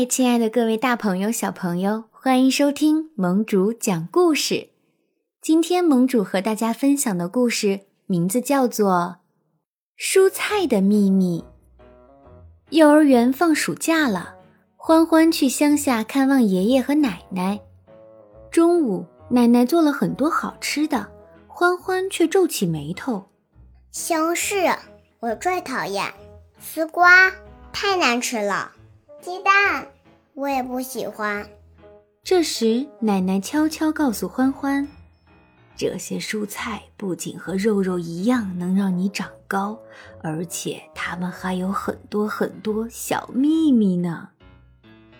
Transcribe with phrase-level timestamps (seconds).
[0.00, 4.70] 嗨，亲爱的各位大朋友、小朋友，欢迎收听盟主讲故事。
[5.42, 9.16] 今天盟主和大家分享的故事名字叫做
[10.02, 11.44] 《蔬菜的秘密》。
[12.70, 14.36] 幼儿园放暑假了，
[14.74, 17.60] 欢欢去乡下看望爷爷和奶奶。
[18.50, 21.06] 中午，奶奶做了很多好吃的，
[21.46, 23.28] 欢欢却皱起眉头。
[23.90, 24.74] 西红柿，
[25.18, 26.06] 我最讨厌；
[26.58, 27.30] 丝瓜，
[27.70, 28.72] 太难吃了。
[29.20, 29.86] 鸡蛋，
[30.32, 31.46] 我也不喜欢。
[32.24, 34.88] 这时，奶奶悄悄告诉欢欢
[35.76, 39.78] ：“这些蔬菜不仅和肉肉一样能让你长高，
[40.22, 44.30] 而且它们还有很多很多小秘密呢。”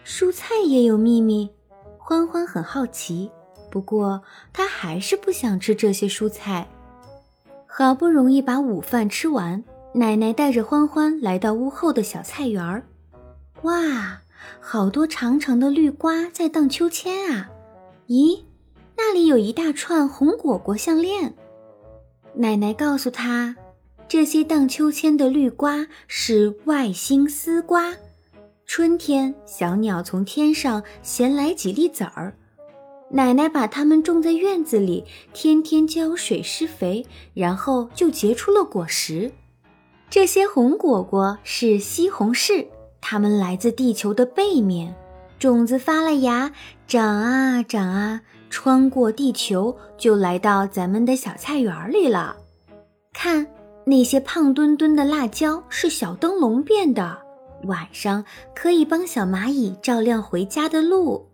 [0.02, 1.50] 蔬菜也有秘密，
[1.98, 3.30] 欢欢很好奇。
[3.70, 6.66] 不过，他还是不想吃这些蔬菜。
[7.66, 9.62] 好不容易把午饭吃完，
[9.92, 12.82] 奶奶带着欢欢来到屋后的小菜园儿。
[13.62, 14.22] 哇，
[14.58, 17.50] 好多长长的绿瓜在荡秋千啊！
[18.08, 18.44] 咦，
[18.96, 21.34] 那里有一大串红果果项链。
[22.32, 23.54] 奶奶告诉他，
[24.08, 27.94] 这些荡秋千的绿瓜是外星丝瓜。
[28.64, 32.34] 春天，小鸟从天上衔来几粒籽儿，
[33.10, 35.04] 奶奶把它们种在院子里，
[35.34, 37.04] 天天浇水施肥，
[37.34, 39.32] 然后就结出了果实。
[40.08, 42.66] 这些红果果是西红柿。
[43.00, 44.94] 它们来自地球的背面，
[45.38, 46.52] 种子发了芽，
[46.86, 48.20] 长啊长啊，
[48.50, 52.36] 穿过地球就来到咱们的小菜园里了。
[53.12, 53.46] 看，
[53.84, 57.18] 那些胖墩墩的辣椒是小灯笼变的，
[57.64, 61.28] 晚上可以帮小蚂蚁照亮回家的路。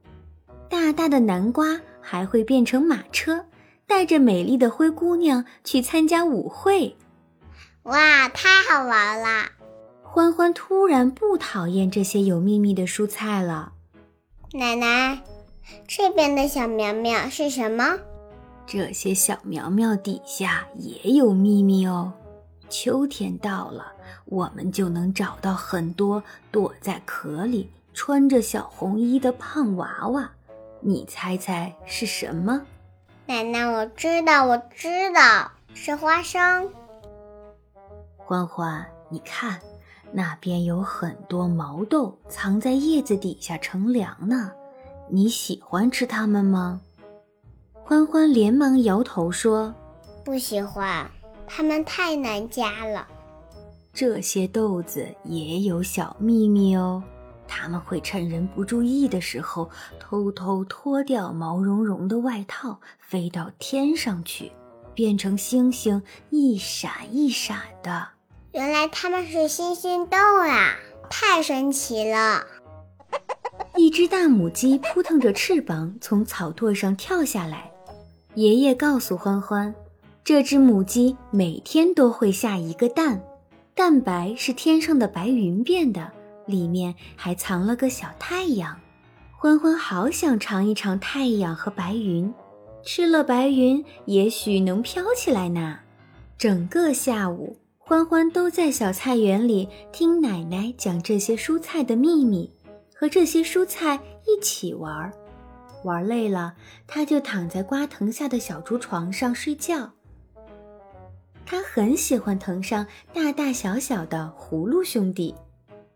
[0.68, 3.44] 大大的南瓜还会变成马车，
[3.86, 6.96] 带着美丽的灰姑娘去参加舞会。
[7.82, 9.55] 哇，太好玩了！
[10.16, 13.74] 欢欢突然不讨厌这些有秘密的蔬菜了。
[14.54, 15.20] 奶奶，
[15.86, 17.98] 这边的小苗苗是什么？
[18.66, 22.14] 这些小苗苗底下也有秘密哦。
[22.70, 23.92] 秋天到了，
[24.24, 30.30] 我们就能找到很多躲在壳里、穿着小红衣的胖娃娃。
[30.80, 32.62] 你猜猜是什么？
[33.26, 36.70] 奶奶，我知道，我知道，是花生。
[38.16, 39.60] 欢欢，你看。
[40.16, 44.50] 那边有很多毛豆藏在叶子底下乘凉呢，
[45.10, 46.80] 你喜欢吃它们吗？
[47.74, 49.74] 欢欢连忙摇头说
[50.24, 51.06] ：“不喜欢，
[51.46, 53.06] 它们太难夹了。”
[53.92, 57.02] 这些豆子也有小秘密哦，
[57.46, 59.68] 它们会趁人不注意的时候
[60.00, 64.50] 偷偷脱掉毛茸茸的外套，飞到天上去，
[64.94, 68.15] 变成星星，一闪一闪的。
[68.56, 70.78] 原来他们是星星豆啊！
[71.10, 72.42] 太神奇了！
[73.76, 77.70] 一只大母鸡扑腾着翅膀从草垛上跳下来。
[78.34, 79.74] 爷爷告诉欢欢，
[80.24, 83.20] 这只母鸡每天都会下一个蛋，
[83.74, 86.10] 蛋白是天上的白云变的，
[86.46, 88.80] 里面还藏了个小太阳。
[89.36, 92.32] 欢欢好想尝一尝太阳和白云，
[92.82, 95.80] 吃了白云也许能飘起来呢。
[96.38, 97.58] 整个下午。
[97.88, 102.52] 欢欢都在小菜园里听奶奶讲这些蔬菜的秘密，
[102.92, 105.12] 和这些蔬菜一起玩。
[105.84, 106.54] 玩累了，
[106.88, 109.88] 他就躺在瓜藤下的小竹床上睡觉。
[111.44, 115.32] 他很喜欢藤上大大小小的葫芦兄弟。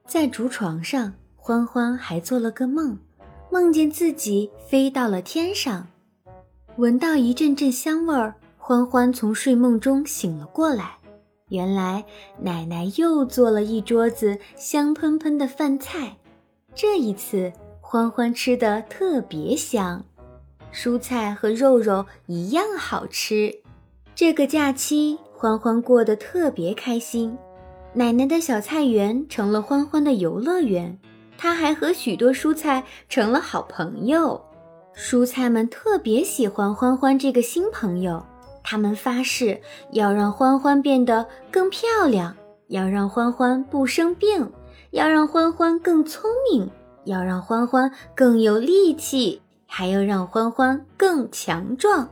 [0.06, 2.96] 在竹床上，欢欢还做了个梦，
[3.50, 5.88] 梦见自己飞到了天上，
[6.76, 10.99] 闻到一阵阵香味儿，欢欢从睡梦中醒了过来。
[11.50, 12.04] 原来
[12.40, 16.16] 奶奶又做了一桌子香喷喷的饭菜，
[16.74, 20.04] 这一次欢欢吃的特别香，
[20.72, 23.54] 蔬菜和肉肉一样好吃。
[24.14, 27.36] 这个假期欢欢过得特别开心，
[27.94, 30.98] 奶奶的小菜园成了欢欢的游乐园，
[31.36, 34.40] 他还和许多蔬菜成了好朋友。
[34.94, 38.24] 蔬菜们特别喜欢欢欢这个新朋友。
[38.62, 39.60] 他们发誓
[39.92, 42.36] 要让欢欢变得更漂亮，
[42.68, 44.50] 要让欢欢不生病，
[44.90, 46.70] 要让欢欢更聪明，
[47.04, 52.08] 要让欢欢更有力气，还要让欢欢更强壮。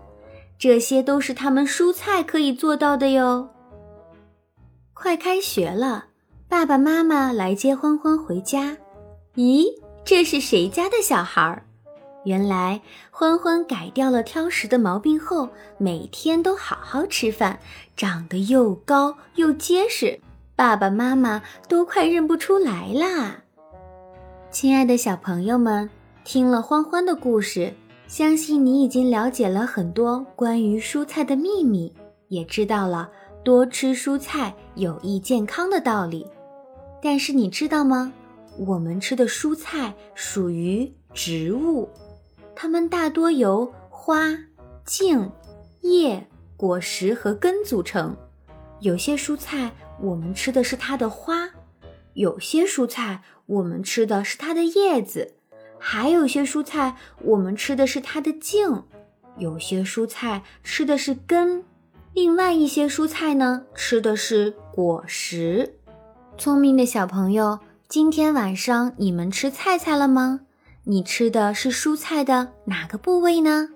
[0.58, 3.48] 这些都是他们蔬菜可以做到的哟。
[4.92, 6.06] 快开学了，
[6.48, 8.76] 爸爸妈妈来接欢欢回家。
[9.36, 9.66] 咦，
[10.04, 11.62] 这是谁家的小孩儿？
[12.24, 12.80] 原来
[13.10, 15.48] 欢欢改掉了挑食的毛病后，
[15.78, 17.58] 每天都好好吃饭，
[17.96, 20.20] 长得又高又结实，
[20.54, 23.36] 爸爸妈妈都快认不出来啦。
[24.50, 25.88] 亲爱的小朋友们，
[26.24, 27.72] 听了欢欢的故事，
[28.06, 31.92] 相信你已经了解了很多关于蔬菜的秘密，
[32.28, 33.08] 也知道了
[33.44, 36.26] 多吃蔬菜有益健康的道理。
[37.00, 38.12] 但是你知道吗？
[38.66, 41.88] 我们吃的蔬菜属于植物，
[42.60, 44.36] 它们大多由花、
[44.84, 45.30] 茎、
[45.82, 46.26] 叶、
[46.56, 48.16] 果实和根组成。
[48.80, 49.70] 有些蔬菜
[50.00, 51.50] 我们吃的是它的花。
[52.14, 55.34] 有些蔬菜我们吃的是它的叶子，
[55.78, 58.82] 还有些蔬菜我们吃的是它的茎，
[59.36, 61.62] 有些蔬菜吃的是根，
[62.12, 65.76] 另外一些蔬菜呢吃的是果实。
[66.36, 70.40] 聪明的小朋友，今天晚上你们吃菜菜了吗？
[70.90, 73.68] 你吃的是蔬菜的哪个部位呢？